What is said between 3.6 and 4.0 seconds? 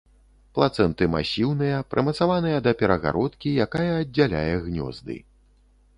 якая